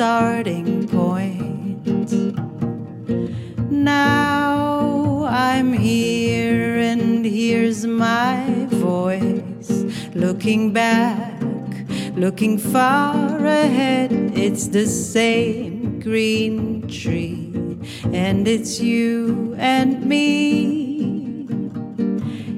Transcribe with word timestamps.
starting 0.00 0.88
point. 0.88 2.10
Now 3.70 5.24
I'm 5.26 5.72
here, 5.74 6.78
and 6.78 7.24
here's 7.24 7.84
my 7.86 8.66
voice 8.70 9.49
looking 10.14 10.72
back, 10.72 11.40
looking 12.14 12.58
far 12.58 13.44
ahead. 13.44 14.12
It's 14.34 14.68
the 14.68 14.86
same 14.86 16.00
green 16.00 16.86
tree, 16.88 17.78
and 18.12 18.46
it's 18.48 18.80
you 18.80 19.54
and 19.58 20.04
me. 20.04 21.46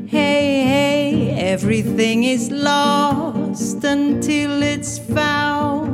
Hey, 0.06 0.64
hey, 0.64 1.30
everything 1.38 2.24
is 2.24 2.50
lost 2.50 3.84
until 3.84 4.62
it's 4.62 4.98
found. 4.98 5.92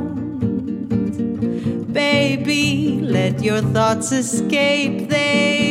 Baby, 1.93 2.99
let 3.01 3.43
your 3.43 3.61
thoughts 3.61 4.11
escape, 4.11 5.09
they'll 5.09 5.68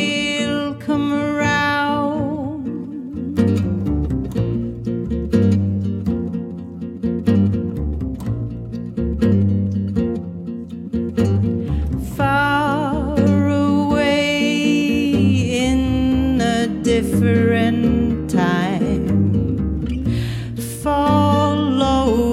different 17.19 18.29
time 18.29 19.03
following 20.81 22.31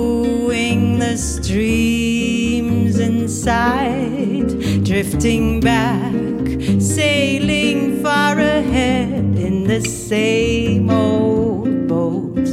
the 1.01 1.17
streams 1.17 3.01
inside, 3.01 4.47
drifting 4.84 5.59
back, 5.59 6.15
sailing 6.81 8.01
far 8.01 8.39
ahead 8.39 9.37
in 9.37 9.65
the 9.65 9.81
same 9.81 10.89
old 10.89 11.89
boat, 11.89 12.47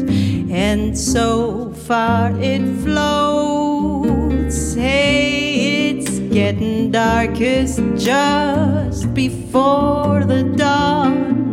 and 0.49 0.97
so 0.97 1.71
far 1.85 2.31
it 2.39 2.65
floats. 2.81 4.73
Hey, 4.73 5.91
it's 5.91 6.17
getting 6.33 6.89
darkest 6.89 7.79
just 7.95 9.13
before 9.13 10.23
the 10.25 10.41
dawn. 10.57 11.52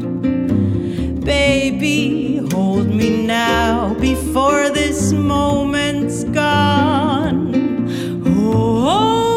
Baby, 1.81 2.47
hold 2.53 2.89
me 2.89 3.25
now 3.25 3.95
before 3.95 4.69
this 4.69 5.13
moment's 5.13 6.25
gone. 6.25 7.55
Homeland, 8.23 9.33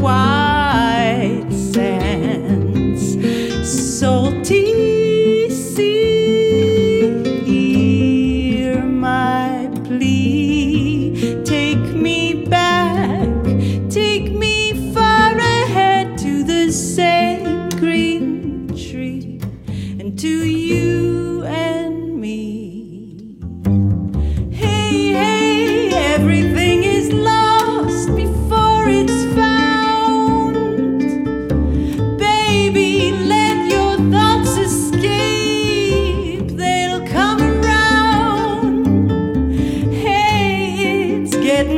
white 0.00 1.50
sands, 1.50 3.04
salty 3.98 4.83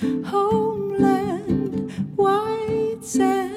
Homeland, 0.00 1.92
white 2.16 2.98
sands, 3.02 3.49